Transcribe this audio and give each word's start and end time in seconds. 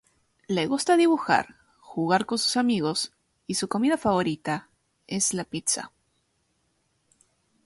Le 0.47 0.63
gusta 0.65 0.97
dibujar, 0.97 1.53
jugar 1.79 2.25
con 2.25 2.39
sus 2.39 2.57
amigos 2.57 3.13
y 3.45 3.53
su 3.53 3.67
comida 3.67 3.97
favorita 3.99 4.67
es 5.05 5.31
la 5.35 5.43
pizza. 5.43 5.91